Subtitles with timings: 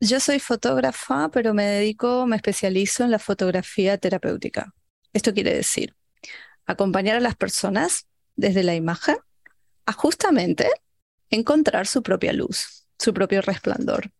[0.00, 4.72] Yo soy fotógrafa, pero me dedico, me especializo en la fotografía terapéutica.
[5.12, 5.96] Esto quiere decir
[6.66, 8.06] acompañar a las personas
[8.36, 9.16] desde la imagen
[9.86, 10.68] a justamente
[11.30, 14.12] encontrar su propia luz, su propio resplandor.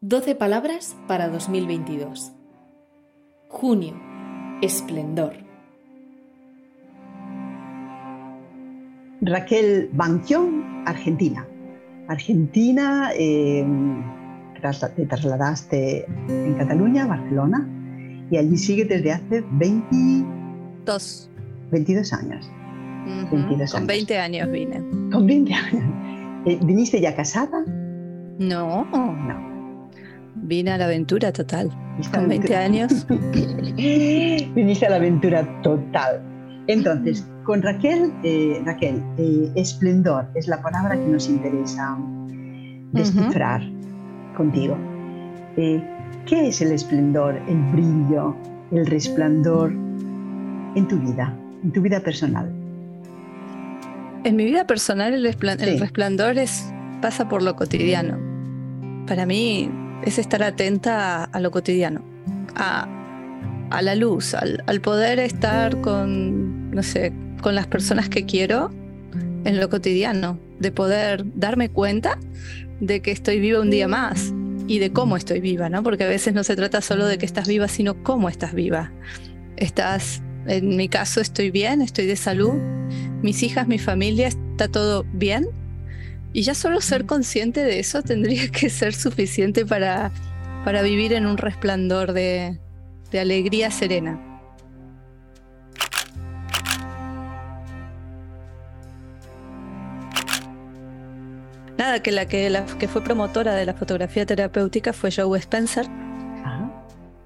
[0.00, 2.32] Doce palabras para 2022.
[3.48, 4.00] Junio.
[4.62, 5.41] Esplendor.
[9.22, 11.46] Raquel Banquión, Argentina.
[12.08, 13.64] Argentina, eh,
[14.96, 17.68] te trasladaste en Cataluña, Barcelona,
[18.30, 21.30] y allí sigue desde hace 22,
[21.70, 22.50] 22 años.
[23.30, 24.78] Con 20 años vine.
[25.10, 25.84] Con 20 años.
[26.44, 27.64] Eh, ¿Viniste ya casada?
[28.38, 28.84] No.
[28.90, 29.88] No.
[30.34, 31.70] Vine a la aventura total.
[32.12, 33.06] Con 20 años.
[33.76, 36.31] Viniste a la aventura total.
[36.68, 41.98] Entonces, con Raquel, eh, Raquel, eh, esplendor es la palabra que nos interesa
[42.92, 43.62] descifrar
[44.36, 44.76] contigo.
[45.56, 45.82] Eh,
[46.26, 48.36] ¿Qué es el esplendor, el brillo,
[48.70, 52.50] el resplandor en tu vida, en tu vida personal?
[54.24, 58.18] En mi vida personal el, resplandor es, pasa por lo cotidiano.
[59.08, 59.68] Para mí
[60.04, 62.02] es estar atenta a, lo cotidiano,
[62.54, 62.86] a,
[63.82, 66.41] la luz, al, al poder estar con,
[66.72, 68.70] no sé, con las personas que quiero
[69.44, 72.18] en lo cotidiano, de poder darme cuenta
[72.80, 74.32] de que estoy viva un día más
[74.66, 75.82] y de cómo estoy viva, ¿no?
[75.82, 78.92] Porque a veces no se trata solo de que estás viva, sino cómo estás viva.
[79.56, 82.54] Estás, en mi caso, estoy bien, estoy de salud,
[83.22, 85.48] mis hijas, mi familia, está todo bien.
[86.32, 90.12] Y ya solo ser consciente de eso tendría que ser suficiente para,
[90.64, 92.58] para vivir en un resplandor de,
[93.10, 94.31] de alegría serena.
[101.92, 105.84] Nada, que la que, la que fue promotora de la fotografía terapéutica fue Joe Spencer,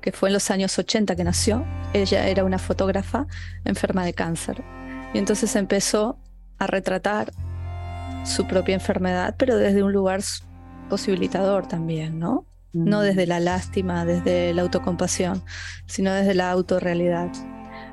[0.00, 1.64] que fue en los años 80 que nació.
[1.92, 3.28] Ella era una fotógrafa
[3.64, 4.64] enferma de cáncer.
[5.14, 6.18] Y entonces empezó
[6.58, 7.30] a retratar
[8.24, 10.20] su propia enfermedad, pero desde un lugar
[10.90, 12.44] posibilitador también, ¿no?
[12.72, 15.44] No desde la lástima, desde la autocompasión,
[15.86, 17.30] sino desde la autorrealidad.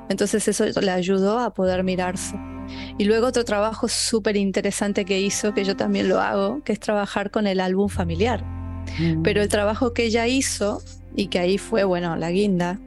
[0.08, 2.36] Entonces eso le ayudó a poder mirarse.
[2.98, 6.80] Y luego otro trabajo súper interesante que hizo, que yo también lo hago, que es
[6.80, 8.44] trabajar con el álbum familiar.
[8.98, 9.22] Mm.
[9.22, 10.82] Pero el trabajo que ella hizo,
[11.14, 12.78] y que ahí fue, bueno, la guinda,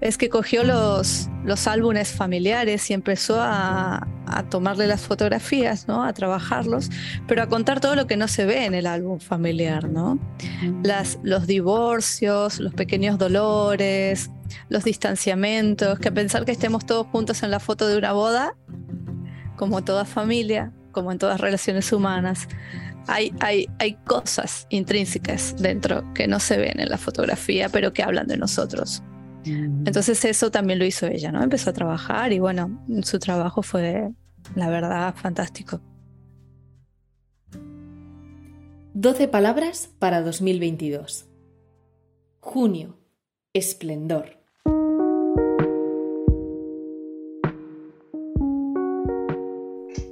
[0.00, 6.02] es que cogió los, los álbumes familiares y empezó a, a, tomarle las fotografías, ¿no?
[6.02, 6.90] A trabajarlos,
[7.28, 10.16] pero a contar todo lo que no se ve en el álbum familiar, ¿no?
[10.60, 10.84] Mm.
[10.84, 14.28] Las, los divorcios, los pequeños dolores,
[14.68, 18.54] los distanciamientos, que pensar que estemos todos juntos en la foto de una boda,
[19.56, 22.48] como toda familia, como en todas relaciones humanas,
[23.06, 28.02] hay, hay, hay cosas intrínsecas dentro que no se ven en la fotografía, pero que
[28.02, 29.02] hablan de nosotros.
[29.44, 31.42] Entonces eso también lo hizo ella, ¿no?
[31.42, 34.12] Empezó a trabajar y bueno, su trabajo fue,
[34.54, 35.80] la verdad, fantástico.
[38.94, 41.26] 12 palabras para 2022.
[42.40, 42.98] Junio.
[43.52, 44.41] Esplendor.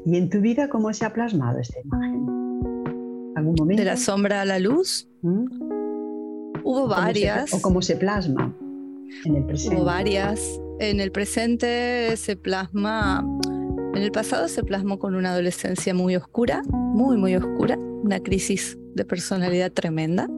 [0.05, 2.27] ¿Y en tu vida cómo se ha plasmado esta imagen?
[3.37, 3.83] ¿Algún momento?
[3.83, 5.09] ¿De la sombra a la luz?
[5.22, 5.44] ¿Mm?
[6.65, 7.53] Hubo varias.
[7.53, 8.55] ¿O cómo se plasma
[9.25, 9.77] en el presente?
[9.77, 10.61] Hubo varias.
[10.78, 13.27] En el presente se plasma.
[13.94, 18.78] En el pasado se plasmó con una adolescencia muy oscura, muy, muy oscura, una crisis
[18.94, 20.28] de personalidad tremenda.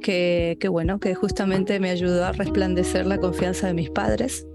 [0.00, 4.46] Que, que bueno, que justamente me ayudó a resplandecer la confianza de mis padres,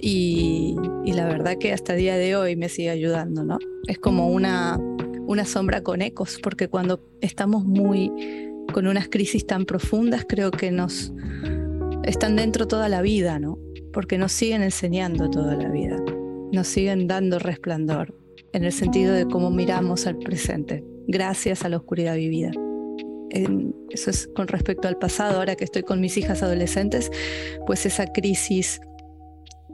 [0.00, 3.58] y, la verdad que hasta el día de hoy me sigue ayudando, ¿no?
[3.86, 4.78] Es como una,
[5.26, 8.12] una sombra con ecos, porque cuando estamos muy
[8.72, 11.12] con unas crisis tan profundas, creo que nos
[12.04, 13.58] están dentro toda la vida, ¿no?
[13.92, 15.96] Porque nos siguen enseñando toda la vida,
[16.52, 18.14] nos siguen dando resplandor
[18.52, 22.52] en el sentido de cómo miramos al presente, gracias a la oscuridad vivida.
[23.90, 27.10] Eso es con respecto al pasado, ahora que estoy con mis hijas adolescentes,
[27.66, 28.80] pues esa crisis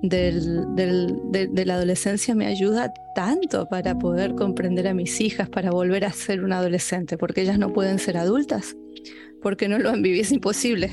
[0.02, 6.12] de, la adolescencia me ayuda tanto para poder comprender a mis hijas, para volver a
[6.12, 8.76] ser un adolescente, porque ellas no pueden ser adultas,
[9.42, 10.90] porque no lo han vivido, es imposible.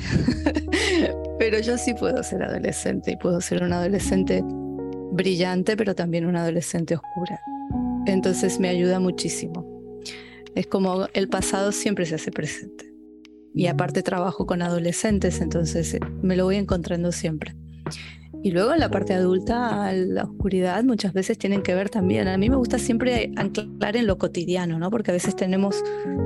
[1.39, 4.44] pero yo sí puedo ser adolescente y puedo ser una adolescente
[5.11, 7.39] brillante, pero también una adolescente oscura.
[8.05, 9.73] Entonces me ayuda muchísimo.
[10.55, 12.94] Es como el pasado siempre se hace presente.
[13.55, 17.55] Y aparte trabajo con adolescentes, entonces me lo voy encontrando siempre.
[18.44, 22.28] Y luego en la parte adulta, la oscuridad muchas veces tienen que ver también.
[22.28, 24.92] A mí me gusta siempre anclar en lo cotidiano, ¿no?
[24.92, 25.81] Porque a veces tenemos,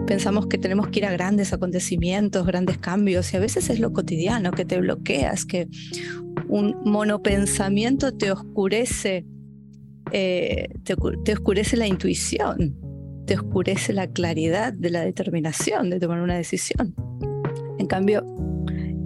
[0.08, 3.94] pensamos que tenemos que ir a grandes acontecimientos, grandes cambios, y a veces es lo
[3.94, 5.68] cotidiano que te bloqueas, que
[6.48, 9.28] un monopensamiento te oscurece,
[10.12, 12.75] eh, te oscurece la intuición,
[13.28, 16.96] te oscurece la claridad de la determinación de tomar una decisión.
[17.78, 18.25] En cambio,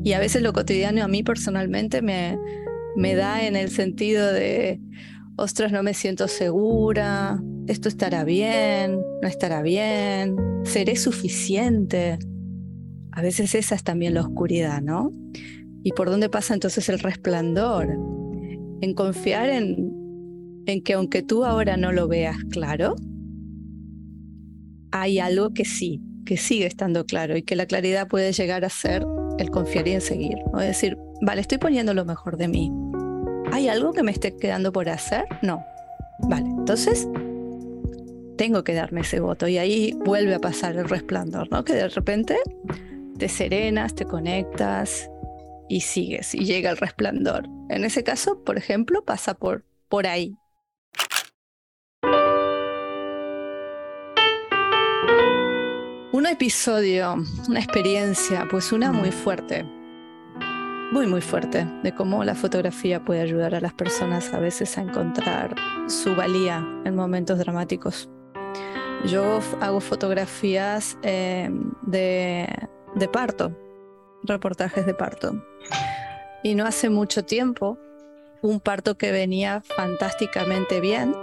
[0.02, 2.38] y a veces lo cotidiano a mí personalmente me,
[2.96, 4.80] me da en el sentido de,
[5.38, 12.20] ostras, no me siento segura, esto estará bien, no estará bien, seré suficiente.
[13.12, 15.12] A veces esa es también la oscuridad, ¿no?
[15.84, 17.88] ¿Y por dónde pasa entonces el resplandor?
[18.82, 19.92] En confiar en,
[20.66, 22.96] en que aunque tú ahora no lo veas claro,
[24.92, 28.70] hay algo que sí, que sigue estando claro y que la claridad puede llegar a
[28.70, 29.06] ser
[29.40, 30.38] el confiar y en seguir.
[30.54, 30.62] ¿no?
[30.62, 32.72] Es decir, vale, estoy poniendo lo mejor de mí.
[33.52, 35.26] ¿Hay algo que me esté quedando por hacer?
[35.42, 35.64] No.
[36.20, 37.08] Vale, entonces
[38.38, 41.64] tengo que darme ese voto y ahí vuelve a pasar el resplandor, ¿no?
[41.64, 42.38] Que de repente
[43.18, 45.10] te serenas, te conectas
[45.70, 47.48] y sigues y llega el resplandor.
[47.70, 50.36] En ese caso, por ejemplo, pasa por, por ahí.
[56.14, 57.16] Un episodio,
[57.48, 59.66] una experiencia, pues una muy fuerte
[60.92, 64.82] muy, muy fuerte de cómo la fotografía puede ayudar a las personas a veces a
[64.82, 65.56] encontrar
[65.88, 68.10] su valía en momentos dramáticos.
[69.06, 72.48] Yo hago fotografías em, de,
[72.96, 73.58] de parto,
[74.24, 75.44] reportajes de parto.
[76.44, 77.80] Y no hace mucho tiempo,
[78.42, 81.16] un parto que venía fantásticamente bien,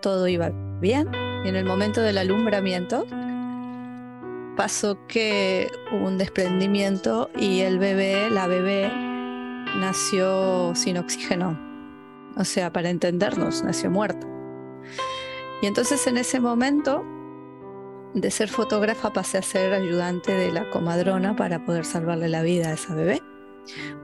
[0.00, 0.50] todo iba
[0.80, 1.10] bien,
[1.44, 3.04] y en el momento del alumbramiento
[4.60, 8.92] pasó que hubo un desprendimiento y el bebé, la bebé,
[9.78, 11.58] nació sin oxígeno.
[12.36, 14.26] O sea, para entendernos, nació muerta.
[15.62, 17.02] Y entonces en ese momento,
[18.12, 22.68] de ser fotógrafa, pasé a ser ayudante de la comadrona para poder salvarle la vida
[22.68, 23.22] a esa bebé.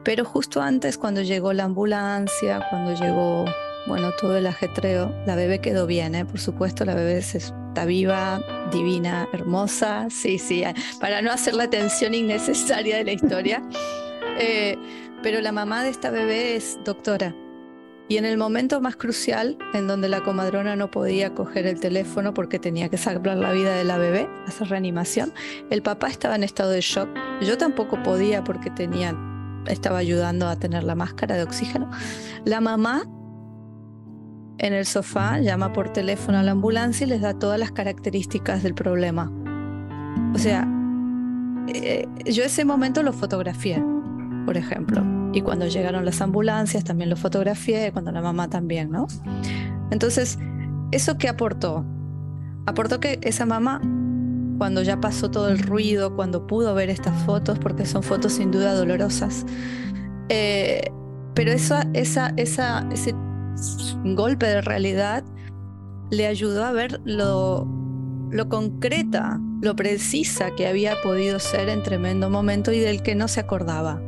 [0.04, 3.44] Pero justo antes, cuando llegó la ambulancia, cuando llegó,
[3.86, 6.24] bueno, todo el ajetreo, la bebé quedó bien, ¿eh?
[6.24, 7.40] por supuesto, la bebé se
[7.76, 8.40] está viva,
[8.72, 10.64] divina, hermosa, sí, sí,
[10.98, 13.62] para no hacer la tensión innecesaria de la historia.
[14.38, 14.76] Eh,
[15.22, 17.34] pero la mamá de esta bebé es doctora.
[18.06, 22.34] Y en el momento más crucial, en donde la comadrona no podía coger el teléfono
[22.34, 25.32] porque tenía que salvar la vida de la bebé, hacer reanimación,
[25.70, 27.08] el papá estaba en estado de shock.
[27.40, 29.16] Yo tampoco podía porque tenía,
[29.68, 31.90] estaba ayudando a tener la máscara de oxígeno.
[32.44, 33.04] La mamá
[34.58, 38.62] en el sofá, llama por teléfono a la ambulancia y les da todas las características
[38.62, 39.30] del problema.
[40.34, 40.66] O sea,
[41.68, 43.82] eh, yo ese momento lo fotografié,
[44.44, 45.02] por ejemplo.
[45.32, 49.06] Y cuando llegaron las ambulancias también lo fotografié, cuando la mamá también, ¿no?
[49.90, 50.38] Entonces,
[50.92, 51.84] ¿eso qué aportó?
[52.64, 53.80] Aportó que esa mamá,
[54.58, 58.50] cuando ya pasó todo el ruido, cuando pudo ver estas fotos, porque son fotos sin
[58.50, 59.44] duda dolorosas,
[60.28, 60.90] eh,
[61.34, 63.14] pero esa, esa, esa, ese
[64.14, 65.24] golpe de realidad
[66.10, 67.66] le ayudó a ver lo,
[68.30, 73.28] lo concreta, lo precisa que había podido ser en tremendo momento y del que no
[73.28, 74.00] se acordaba.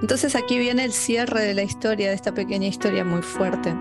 [0.00, 3.74] Entonces aquí viene el cierre de la historia, de esta pequeña historia muy fuerte,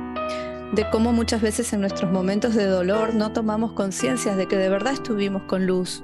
[0.74, 4.70] de cómo muchas veces en nuestros momentos de dolor no tomamos conciencia de que de
[4.70, 6.04] verdad estuvimos con luz,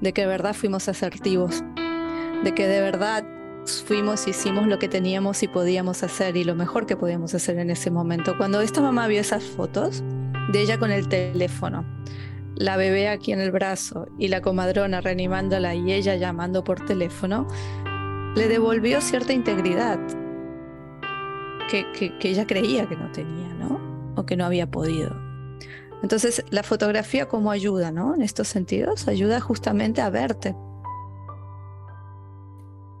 [0.00, 1.64] de que de verdad fuimos asertivos,
[2.44, 3.24] de que de verdad
[3.66, 7.70] fuimos, hicimos lo que teníamos y podíamos hacer y lo mejor que podíamos hacer en
[7.70, 8.36] ese momento.
[8.36, 10.02] Cuando esta mamá vio esas fotos
[10.52, 11.84] de ella con el teléfono,
[12.54, 17.46] la bebé aquí en el brazo y la comadrona reanimándola y ella llamando por teléfono,
[18.34, 19.98] le devolvió cierta integridad
[21.70, 24.14] que, que ella creía que no tenía, ¿no?
[24.16, 25.14] O que no había podido.
[26.02, 28.14] Entonces, la fotografía como ayuda, ¿no?
[28.14, 30.54] En estos sentidos, ayuda justamente a verte,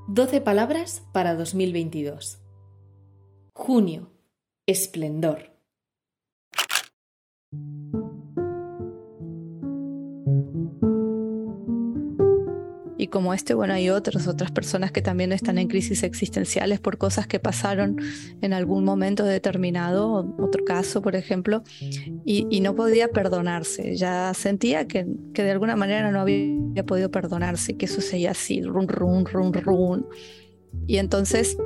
[0.08, 2.40] 12 palabras para 2022.
[3.52, 4.12] Junio.
[4.64, 5.55] Esplendor.
[12.98, 16.98] Y como este, bueno, hay otras, otras personas que también están en crisis existenciales por
[16.98, 17.96] cosas que pasaron
[18.40, 21.62] en algún momento determinado, otro caso, por ejemplo,
[22.24, 23.96] y, no podía perdonarse.
[23.96, 28.62] Ya sentía que, que, de alguna manera no había podido perdonarse, que eso seguía así,
[28.62, 30.06] run, run, run, run.
[30.86, 31.56] Y entonces,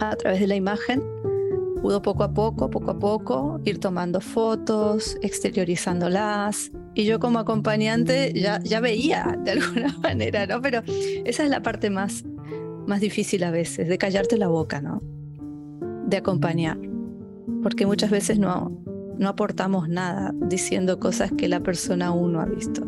[0.00, 1.02] a través de la imagen,
[1.82, 8.32] pudo poco a poco, poco a poco, ir tomando fotos, exteriorizándolas, y yo como acompañante
[8.34, 10.60] ya, ya veía de alguna manera, ¿no?
[10.60, 10.82] Pero
[11.24, 12.24] esa es la parte más,
[12.86, 15.00] más difícil a veces, de callarte la boca, ¿no?
[16.10, 16.76] de acompañar,
[17.62, 18.76] porque muchas veces no,
[19.16, 22.84] no aportamos nada diciendo cosas que la persona aún no ha visto.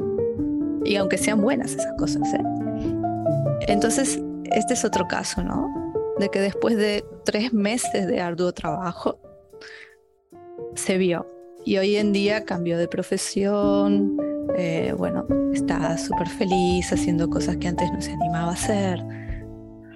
[0.84, 2.22] Y aunque sean buenas esas cosas.
[2.34, 2.42] ¿eh?
[3.68, 5.81] Entonces, este es otro caso, ¿no?
[6.23, 9.19] De que después de tres meses de arduo trabajo,
[10.76, 11.26] se vio.
[11.64, 14.17] Y hoy en día cambió de profesión,
[14.57, 19.05] eh, bueno, está súper feliz haciendo cosas que antes no se animaba a hacer,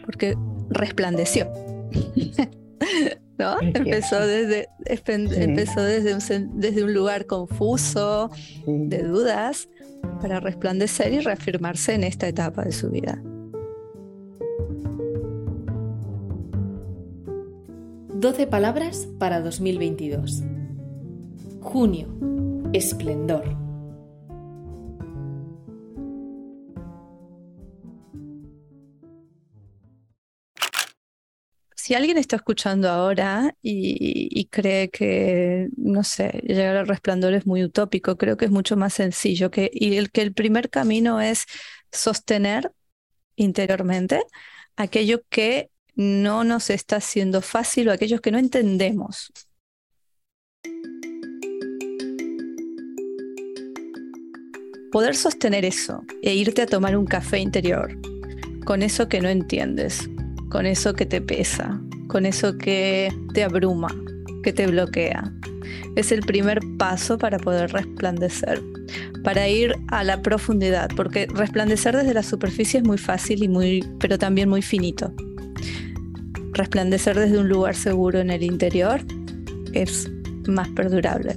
[0.05, 0.35] porque
[0.69, 1.49] resplandeció.
[3.39, 3.61] ¿No?
[3.61, 8.33] Empezó desde, empezó desde un, desde un lugar confuso,
[8.67, 9.69] de dudas,
[10.21, 13.23] para resplandecer y reafirmarse en esta etapa de su vida.
[18.19, 20.43] 12 palabras para 2022.
[21.61, 22.19] Junio.
[22.73, 23.45] Esplendor.
[31.75, 37.63] Si alguien está escuchando ahora y, cree que, no sé, llegar al resplandor es muy
[37.65, 41.45] utópico, creo que es mucho más sencillo que, y el, que el primer camino es
[41.93, 42.73] sostener
[43.37, 44.23] interiormente
[44.75, 49.33] aquello que no nos está haciendo fácil o aquellos que no entendemos.
[54.93, 57.99] Poder sostener eso e irte a tomar un café interior
[58.65, 60.09] con eso que no entiendes,
[60.51, 63.89] con eso que te pesa, con eso que te abruma,
[64.43, 65.33] que te bloquea.
[65.97, 68.63] Es el primer paso para poder resplandecer,
[69.25, 73.85] para ir a la profundidad, porque resplandecer desde la superficie es muy fácil y muy,
[73.99, 75.15] pero también muy finito
[76.57, 79.01] resplandecer desde un lugar seguro en el interior
[79.73, 80.11] es
[80.47, 81.37] más perdurable.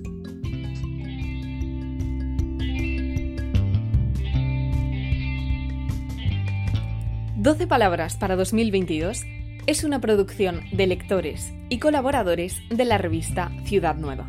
[7.36, 9.24] Doce Palabras para 2022
[9.66, 14.28] es una producción de lectores y colaboradores de la revista Ciudad Nueva.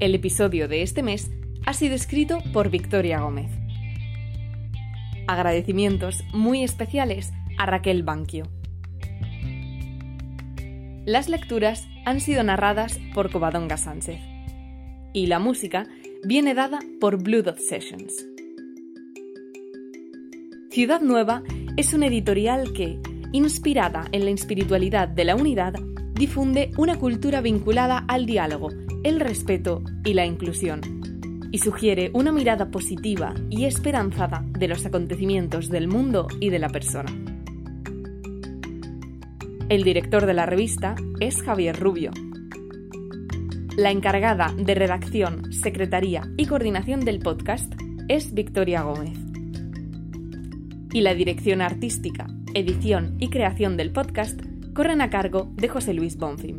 [0.00, 1.30] El episodio de este mes
[1.66, 3.50] ha sido escrito por Victoria Gómez.
[5.26, 8.48] Agradecimientos muy especiales a Raquel Banquio.
[11.06, 14.20] Las lecturas han sido narradas por Covadonga Sánchez
[15.12, 15.86] y la música
[16.24, 18.26] viene dada por Blue Dot Sessions.
[20.70, 21.42] Ciudad Nueva
[21.76, 22.98] es una editorial que,
[23.32, 25.74] inspirada en la espiritualidad de la unidad,
[26.14, 28.70] difunde una cultura vinculada al diálogo,
[29.02, 30.80] el respeto y la inclusión,
[31.52, 36.70] y sugiere una mirada positiva y esperanzada de los acontecimientos del mundo y de la
[36.70, 37.23] persona.
[39.70, 42.10] El director de la revista es Javier Rubio.
[43.78, 47.72] La encargada de redacción, secretaría y coordinación del podcast
[48.08, 49.18] es Victoria Gómez.
[50.92, 54.38] Y la dirección artística, edición y creación del podcast
[54.74, 56.58] corren a cargo de José Luis Bonfim.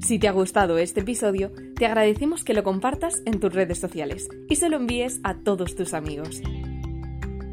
[0.00, 4.30] Si te ha gustado este episodio, te agradecemos que lo compartas en tus redes sociales
[4.48, 6.40] y se lo envíes a todos tus amigos.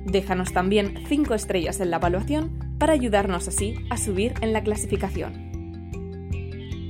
[0.06, 5.34] Déjanos también 5 estrellas en la evaluación para ayudarnos así a subir en la clasificación.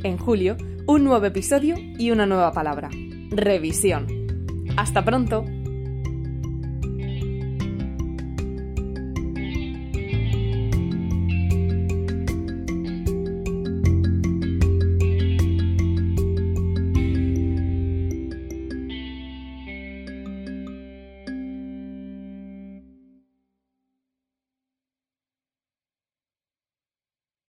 [0.04, 2.90] En julio, un nuevo episodio y una nueva palabra.
[3.30, 4.08] Revisión.
[4.76, 5.46] Hasta pronto.